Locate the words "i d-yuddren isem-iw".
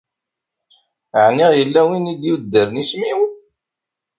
2.11-3.19